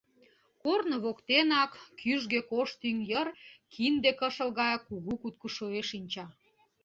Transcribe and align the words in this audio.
Корно 0.61 0.95
воктенак 1.03 1.71
кӱжгӧ 1.99 2.39
кож 2.51 2.69
тӱҥ 2.81 2.97
йыр 3.09 3.27
кинде 3.73 4.11
кышыл 4.19 4.49
гай 4.59 4.73
кугу 4.87 5.13
куткышуэ 5.21 5.81
шинча. 5.89 6.25